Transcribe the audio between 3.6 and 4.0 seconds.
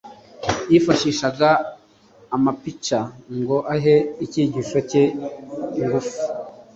ahe